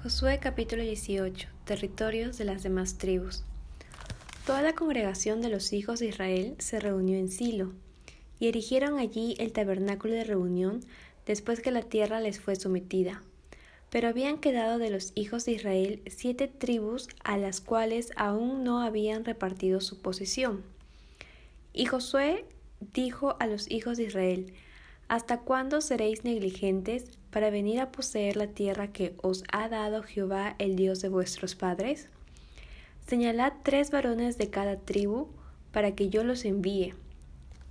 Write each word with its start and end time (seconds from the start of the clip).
Josué 0.00 0.38
capítulo 0.38 0.84
18 0.84 1.48
Territorios 1.64 2.38
de 2.38 2.44
las 2.44 2.62
demás 2.62 2.98
tribus 2.98 3.42
Toda 4.46 4.62
la 4.62 4.72
congregación 4.72 5.40
de 5.40 5.48
los 5.48 5.72
hijos 5.72 5.98
de 5.98 6.06
Israel 6.06 6.54
se 6.58 6.78
reunió 6.78 7.18
en 7.18 7.28
Silo, 7.28 7.72
y 8.38 8.46
erigieron 8.46 9.00
allí 9.00 9.34
el 9.38 9.52
tabernáculo 9.52 10.14
de 10.14 10.22
reunión 10.22 10.84
después 11.26 11.58
que 11.58 11.72
la 11.72 11.82
tierra 11.82 12.20
les 12.20 12.38
fue 12.38 12.54
sometida. 12.54 13.24
Pero 13.90 14.06
habían 14.06 14.38
quedado 14.38 14.78
de 14.78 14.90
los 14.90 15.10
hijos 15.16 15.44
de 15.44 15.52
Israel 15.52 16.00
siete 16.06 16.46
tribus 16.46 17.08
a 17.24 17.36
las 17.36 17.60
cuales 17.60 18.12
aún 18.14 18.62
no 18.62 18.80
habían 18.80 19.24
repartido 19.24 19.80
su 19.80 20.00
posesión. 20.00 20.62
Y 21.72 21.86
Josué 21.86 22.44
dijo 22.94 23.36
a 23.40 23.48
los 23.48 23.68
hijos 23.68 23.96
de 23.96 24.04
Israel, 24.04 24.54
¿Hasta 25.08 25.40
cuándo 25.40 25.80
seréis 25.80 26.22
negligentes 26.24 27.06
para 27.30 27.48
venir 27.48 27.80
a 27.80 27.90
poseer 27.90 28.36
la 28.36 28.48
tierra 28.48 28.92
que 28.92 29.14
os 29.22 29.42
ha 29.50 29.70
dado 29.70 30.02
Jehová 30.02 30.54
el 30.58 30.76
Dios 30.76 31.00
de 31.00 31.08
vuestros 31.08 31.54
padres? 31.54 32.10
Señalad 33.06 33.54
tres 33.62 33.90
varones 33.90 34.36
de 34.36 34.50
cada 34.50 34.76
tribu 34.76 35.28
para 35.72 35.94
que 35.94 36.10
yo 36.10 36.24
los 36.24 36.44
envíe, 36.44 36.92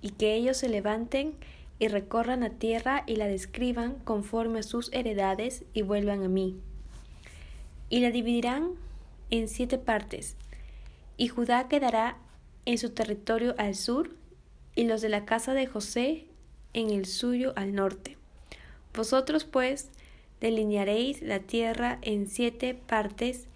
y 0.00 0.12
que 0.12 0.34
ellos 0.34 0.56
se 0.56 0.70
levanten 0.70 1.34
y 1.78 1.88
recorran 1.88 2.40
la 2.40 2.50
tierra 2.50 3.04
y 3.06 3.16
la 3.16 3.26
describan 3.26 3.96
conforme 4.04 4.60
a 4.60 4.62
sus 4.62 4.90
heredades 4.94 5.64
y 5.74 5.82
vuelvan 5.82 6.22
a 6.22 6.28
mí. 6.28 6.58
Y 7.90 8.00
la 8.00 8.10
dividirán 8.10 8.70
en 9.28 9.48
siete 9.48 9.76
partes, 9.76 10.36
y 11.18 11.28
Judá 11.28 11.68
quedará 11.68 12.16
en 12.64 12.78
su 12.78 12.90
territorio 12.90 13.54
al 13.58 13.74
sur, 13.74 14.16
y 14.74 14.84
los 14.84 15.02
de 15.02 15.10
la 15.10 15.26
casa 15.26 15.52
de 15.52 15.66
José 15.66 16.26
en 16.76 16.90
el 16.90 17.06
suyo 17.06 17.54
al 17.56 17.74
norte. 17.74 18.16
Vosotros 18.94 19.44
pues 19.44 19.88
delinearéis 20.40 21.22
la 21.22 21.40
tierra 21.40 21.98
en 22.02 22.28
siete 22.28 22.74
partes 22.74 23.48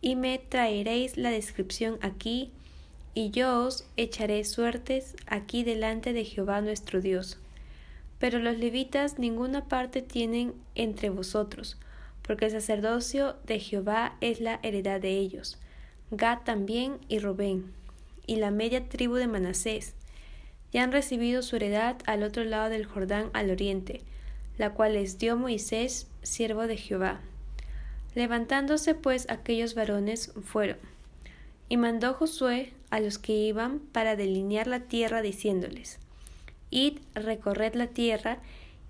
y 0.00 0.14
me 0.14 0.38
traeréis 0.38 1.16
la 1.16 1.30
descripción 1.30 1.98
aquí, 2.02 2.52
y 3.14 3.30
yo 3.30 3.64
os 3.64 3.86
echaré 3.96 4.44
suertes 4.44 5.16
aquí 5.26 5.64
delante 5.64 6.12
de 6.12 6.24
Jehová 6.24 6.60
nuestro 6.60 7.00
Dios. 7.00 7.38
Pero 8.18 8.38
los 8.38 8.58
levitas 8.58 9.18
ninguna 9.18 9.64
parte 9.64 10.02
tienen 10.02 10.52
entre 10.74 11.08
vosotros, 11.08 11.78
porque 12.20 12.44
el 12.44 12.50
sacerdocio 12.50 13.36
de 13.46 13.58
Jehová 13.58 14.16
es 14.20 14.40
la 14.40 14.60
heredad 14.62 15.00
de 15.00 15.16
ellos. 15.16 15.58
Gad 16.10 16.40
también 16.44 16.98
y 17.08 17.20
Robén, 17.20 17.72
y 18.26 18.36
la 18.36 18.50
media 18.50 18.86
tribu 18.86 19.14
de 19.14 19.28
Manasés, 19.28 19.94
y 20.76 20.78
han 20.78 20.92
recibido 20.92 21.40
su 21.40 21.56
heredad 21.56 21.96
al 22.04 22.22
otro 22.22 22.44
lado 22.44 22.68
del 22.68 22.84
Jordán 22.84 23.30
al 23.32 23.50
oriente, 23.50 24.02
la 24.58 24.74
cual 24.74 24.92
les 24.92 25.16
dio 25.16 25.34
Moisés, 25.34 26.06
siervo 26.22 26.66
de 26.66 26.76
Jehová. 26.76 27.22
Levantándose 28.14 28.94
pues 28.94 29.26
aquellos 29.30 29.74
varones 29.74 30.34
fueron. 30.44 30.76
Y 31.70 31.78
mandó 31.78 32.12
Josué 32.12 32.74
a 32.90 33.00
los 33.00 33.16
que 33.16 33.32
iban 33.32 33.78
para 33.78 34.16
delinear 34.16 34.66
la 34.66 34.80
tierra, 34.80 35.22
diciéndoles, 35.22 35.98
Id, 36.68 36.98
recorred 37.14 37.72
la 37.74 37.86
tierra 37.86 38.40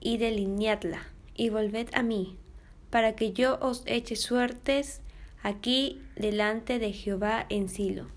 y 0.00 0.16
delineadla, 0.16 1.02
y 1.36 1.50
volved 1.50 1.90
a 1.92 2.02
mí, 2.02 2.36
para 2.90 3.14
que 3.14 3.32
yo 3.32 3.60
os 3.60 3.84
eche 3.86 4.16
suertes 4.16 5.02
aquí 5.40 6.02
delante 6.16 6.80
de 6.80 6.92
Jehová 6.92 7.46
en 7.48 7.68
Silo. 7.68 8.15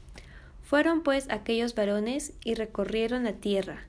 Fueron 0.69 1.01
pues 1.01 1.25
aquellos 1.31 1.73
varones 1.73 2.33
y 2.45 2.53
recorrieron 2.53 3.23
la 3.23 3.33
tierra, 3.33 3.87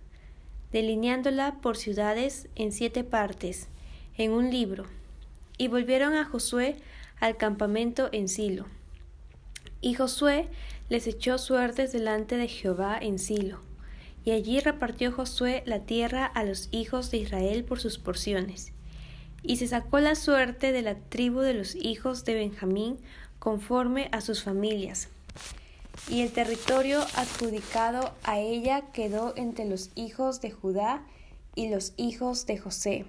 delineándola 0.73 1.56
por 1.61 1.77
ciudades 1.77 2.48
en 2.55 2.73
siete 2.73 3.05
partes, 3.05 3.69
en 4.17 4.31
un 4.31 4.50
libro, 4.50 4.86
y 5.58 5.69
volvieron 5.69 6.14
a 6.14 6.25
Josué 6.25 6.77
al 7.20 7.36
campamento 7.36 8.08
en 8.12 8.31
Silo. 8.31 8.64
Y 9.83 9.92
Josué 9.92 10.48
les 10.89 11.06
echó 11.06 11.36
suertes 11.36 11.92
delante 11.92 12.39
de 12.39 12.48
Jehová 12.48 12.97
en 12.98 13.19
Silo, 13.19 13.61
y 14.25 14.31
allí 14.31 14.58
repartió 14.58 15.13
Josué 15.13 15.63
la 15.67 15.80
tierra 15.80 16.24
a 16.24 16.45
los 16.45 16.70
hijos 16.73 17.11
de 17.11 17.19
Israel 17.19 17.63
por 17.63 17.79
sus 17.79 17.98
porciones. 17.98 18.73
Y 19.42 19.57
se 19.57 19.67
sacó 19.67 20.01
la 20.01 20.14
suerte 20.14 20.73
de 20.73 20.80
la 20.80 20.95
tribu 20.95 21.40
de 21.40 21.52
los 21.52 21.74
hijos 21.74 22.24
de 22.24 22.36
Benjamín 22.36 22.96
conforme 23.39 24.08
a 24.13 24.23
sus 24.23 24.42
familias, 24.42 25.11
y 26.08 26.22
el 26.22 26.33
territorio 26.33 27.00
adjudicado 27.14 28.12
a 28.24 28.38
ella 28.38 28.83
quedó 28.92 29.34
entre 29.36 29.64
los 29.64 29.90
hijos 29.94 30.40
de 30.40 30.50
Judá 30.50 31.06
y 31.55 31.68
los 31.68 31.92
hijos 31.96 32.46
de 32.46 32.58
José. 32.58 33.05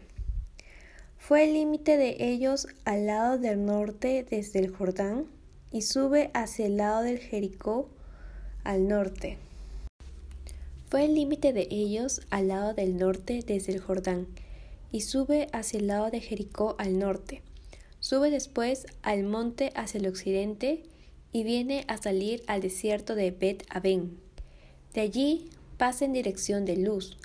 Fue 1.18 1.44
el 1.44 1.53
límite 1.53 1.97
de 1.97 2.18
ellos 2.19 2.68
al 2.84 3.06
lado 3.06 3.38
del 3.38 3.66
norte 3.66 4.25
desde 4.30 4.59
el 4.59 4.69
Jordán 4.69 5.28
y 5.72 5.84
sube 5.84 6.31
hacia 6.34 6.66
el 6.66 6.78
lado 6.78 7.03
del 7.03 7.19
Jericó 7.19 7.90
al 8.63 8.88
norte. 8.88 9.38
Fue 10.90 11.06
el 11.06 11.16
límite 11.16 11.53
de 11.53 11.68
ellos 11.72 12.22
al 12.31 12.50
lado 12.50 12.74
del 12.74 12.97
norte 12.97 13.44
desde 13.46 13.72
el 13.72 13.80
Jordán 13.80 14.28
y 14.91 15.01
sube 15.01 15.47
hacia 15.53 15.80
el 15.80 15.88
lado 15.88 16.12
de 16.12 16.19
Jericó 16.19 16.75
al 16.80 17.00
norte. 17.00 17.41
Sube 18.01 18.30
después 18.30 18.88
al 19.03 19.24
monte 19.24 19.72
hacia 19.75 20.00
el 20.00 20.07
occidente 20.07 20.84
y 21.31 21.44
viene 21.44 21.86
a 21.88 21.97
salir 21.97 22.44
al 22.47 22.62
desierto 22.62 23.16
de 23.16 23.31
Bet 23.31 23.66
Aben. 23.69 24.18
De 24.94 25.02
allí 25.02 25.50
pasa 25.78 26.06
en 26.06 26.14
dirección 26.14 26.66
de 26.66 26.78
Luz, 26.78 27.18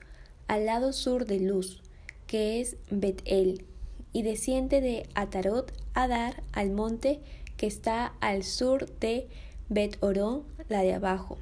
al 0.48 0.66
lado 0.66 0.92
sur 0.92 1.26
de 1.26 1.40
Luz, 1.40 1.82
que 2.26 2.60
es 2.60 2.76
Bet-El, 2.90 3.64
y 4.12 4.22
desciende 4.22 4.80
de 4.80 5.08
Atarot 5.14 5.72
a 5.94 6.08
Dar 6.08 6.42
al 6.52 6.70
monte 6.70 7.20
que 7.56 7.66
está 7.66 8.14
al 8.20 8.44
sur 8.44 8.88
de 8.98 9.28
Bet-Orón, 9.68 10.44
la 10.68 10.82
de 10.82 10.94
abajo, 10.94 11.38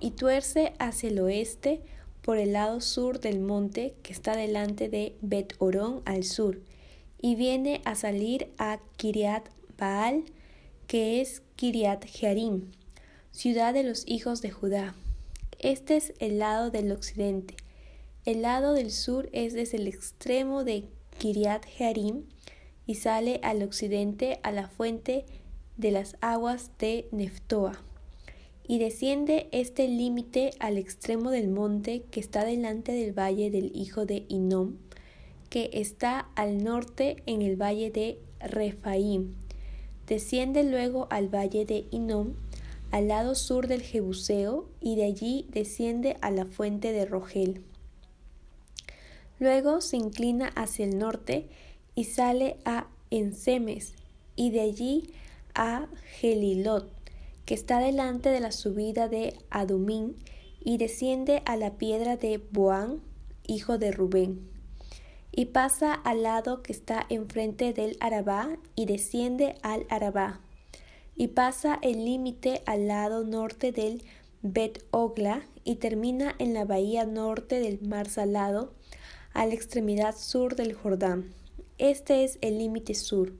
y 0.00 0.12
tuerce 0.12 0.72
hacia 0.78 1.10
el 1.10 1.20
oeste 1.20 1.80
por 2.22 2.36
el 2.36 2.52
lado 2.52 2.80
sur 2.80 3.20
del 3.20 3.40
monte 3.40 3.94
que 4.02 4.12
está 4.12 4.36
delante 4.36 4.88
de 4.88 5.14
Bet-Orón 5.22 6.02
al 6.04 6.24
sur, 6.24 6.60
y 7.22 7.36
viene 7.36 7.80
a 7.84 7.94
salir 7.94 8.48
a 8.58 8.80
Kiriat 8.96 9.48
Baal, 9.78 10.24
que 10.90 11.20
es 11.20 11.40
Kiriat 11.54 12.04
Jearim, 12.04 12.72
ciudad 13.30 13.72
de 13.72 13.84
los 13.84 14.02
hijos 14.08 14.42
de 14.42 14.50
Judá. 14.50 14.96
Este 15.60 15.96
es 15.96 16.12
el 16.18 16.40
lado 16.40 16.72
del 16.72 16.90
occidente. 16.90 17.54
El 18.24 18.42
lado 18.42 18.72
del 18.72 18.90
sur 18.90 19.28
es 19.32 19.52
desde 19.52 19.76
el 19.76 19.86
extremo 19.86 20.64
de 20.64 20.86
Kiriat 21.18 21.64
Jearim 21.64 22.24
y 22.88 22.96
sale 22.96 23.38
al 23.44 23.62
occidente 23.62 24.40
a 24.42 24.50
la 24.50 24.66
fuente 24.66 25.26
de 25.76 25.92
las 25.92 26.16
aguas 26.20 26.72
de 26.80 27.06
Neftoa. 27.12 27.80
Y 28.66 28.80
desciende 28.80 29.48
este 29.52 29.86
límite 29.86 30.50
al 30.58 30.76
extremo 30.76 31.30
del 31.30 31.50
monte 31.50 32.02
que 32.10 32.18
está 32.18 32.44
delante 32.44 32.90
del 32.90 33.16
valle 33.16 33.52
del 33.52 33.70
hijo 33.76 34.06
de 34.06 34.24
Inom, 34.26 34.74
que 35.50 35.70
está 35.72 36.30
al 36.34 36.64
norte 36.64 37.22
en 37.26 37.42
el 37.42 37.54
valle 37.54 37.92
de 37.92 38.18
Refaim 38.40 39.36
Desciende 40.10 40.64
luego 40.64 41.06
al 41.08 41.32
valle 41.32 41.64
de 41.64 41.86
Inom, 41.92 42.34
al 42.90 43.06
lado 43.06 43.36
sur 43.36 43.68
del 43.68 43.80
Jebuseo, 43.80 44.68
y 44.80 44.96
de 44.96 45.04
allí 45.04 45.46
desciende 45.52 46.16
a 46.20 46.32
la 46.32 46.46
fuente 46.46 46.90
de 46.90 47.06
Rogel. 47.06 47.62
Luego 49.38 49.80
se 49.80 49.98
inclina 49.98 50.48
hacia 50.56 50.84
el 50.84 50.98
norte 50.98 51.46
y 51.94 52.06
sale 52.06 52.56
a 52.64 52.88
Ensemes, 53.12 53.94
y 54.34 54.50
de 54.50 54.62
allí 54.62 55.10
a 55.54 55.86
Gelilot, 56.18 56.90
que 57.46 57.54
está 57.54 57.78
delante 57.78 58.30
de 58.30 58.40
la 58.40 58.50
subida 58.50 59.06
de 59.06 59.38
Adumín, 59.48 60.16
y 60.64 60.76
desciende 60.78 61.40
a 61.44 61.56
la 61.56 61.74
piedra 61.74 62.16
de 62.16 62.38
Boán, 62.50 63.00
hijo 63.46 63.78
de 63.78 63.92
Rubén 63.92 64.59
y 65.32 65.46
pasa 65.46 65.94
al 65.94 66.22
lado 66.22 66.62
que 66.62 66.72
está 66.72 67.06
enfrente 67.08 67.72
del 67.72 67.96
Arabá 68.00 68.56
y 68.74 68.86
desciende 68.86 69.56
al 69.62 69.86
Arabá, 69.88 70.40
y 71.16 71.28
pasa 71.28 71.78
el 71.82 72.04
límite 72.04 72.62
al 72.66 72.88
lado 72.88 73.24
norte 73.24 73.72
del 73.72 74.02
Bet 74.42 74.84
Ogla 74.90 75.42
y 75.64 75.76
termina 75.76 76.34
en 76.38 76.54
la 76.54 76.64
bahía 76.64 77.04
norte 77.04 77.60
del 77.60 77.80
Mar 77.82 78.08
Salado, 78.08 78.72
a 79.32 79.46
la 79.46 79.54
extremidad 79.54 80.16
sur 80.16 80.56
del 80.56 80.72
Jordán. 80.72 81.32
Este 81.78 82.24
es 82.24 82.38
el 82.40 82.58
límite 82.58 82.94
sur. 82.94 83.32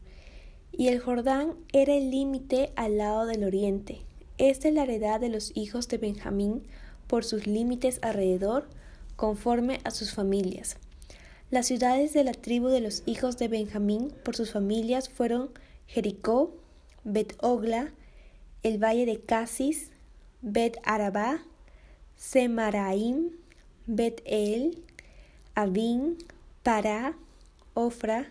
Y 0.72 0.88
el 0.88 1.00
Jordán 1.00 1.54
era 1.72 1.94
el 1.94 2.10
límite 2.10 2.72
al 2.76 2.98
lado 2.98 3.26
del 3.26 3.44
oriente. 3.44 4.02
Esta 4.38 4.68
es 4.68 4.74
la 4.74 4.84
heredad 4.84 5.20
de 5.20 5.28
los 5.28 5.54
hijos 5.56 5.88
de 5.88 5.98
Benjamín 5.98 6.62
por 7.06 7.24
sus 7.24 7.46
límites 7.46 7.98
alrededor, 8.02 8.68
conforme 9.16 9.80
a 9.84 9.90
sus 9.90 10.14
familias. 10.14 10.76
Las 11.50 11.66
ciudades 11.66 12.12
de 12.12 12.22
la 12.22 12.32
tribu 12.32 12.68
de 12.68 12.80
los 12.80 13.02
hijos 13.06 13.36
de 13.36 13.48
Benjamín 13.48 14.14
por 14.24 14.36
sus 14.36 14.52
familias 14.52 15.08
fueron 15.08 15.50
Jericó, 15.88 16.54
Bet-Ogla, 17.02 17.92
el 18.62 18.78
valle 18.78 19.04
de 19.04 19.20
Casis, 19.20 19.90
Bet-Arabá, 20.42 21.42
Semaraim, 22.14 23.32
Bet-El, 23.86 24.84
Abin, 25.56 26.18
Pará, 26.62 27.16
Ofra, 27.74 28.30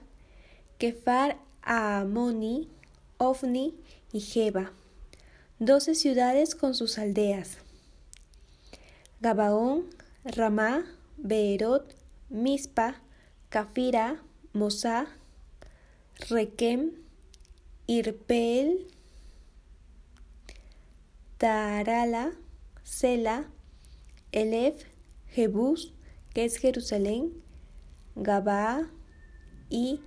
Kefar 0.77 1.37
Aamoni, 1.61 2.69
Ofni 3.17 3.75
y 4.13 4.21
Jeba, 4.21 4.71
doce 5.59 5.93
ciudades 5.93 6.55
con 6.55 6.73
sus 6.73 6.97
aldeas. 6.97 7.57
Gabaón, 9.19 9.87
Ramá, 10.23 10.85
Beerot, 11.17 11.93
Mispa, 12.29 12.95
Cafira, 13.49 14.21
Mosá, 14.53 15.07
Requem, 16.29 16.91
Irpeel, 17.87 18.85
Tarala, 21.39 22.33
Sela, 22.83 23.47
Elef, 24.31 24.85
Jebús, 25.29 25.95
que 26.35 26.45
es 26.45 26.57
Jerusalén, 26.57 27.41
Gabaa 28.15 28.87
y 29.67 30.01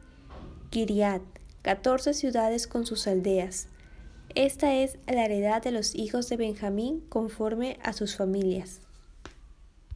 Kiriat, 0.71 1.23
catorce 1.63 2.15
ciudades 2.15 2.69
con 2.69 2.87
sus 2.87 3.09
aldeas. 3.09 3.67
Esta 4.37 4.73
es 4.77 4.99
la 5.09 5.25
heredad 5.25 5.61
de 5.63 5.73
los 5.73 5.97
hijos 5.97 6.29
de 6.29 6.37
Benjamín 6.37 7.01
conforme 7.09 7.79
a 7.83 7.93
sus 7.93 8.17
familias. 8.17 8.81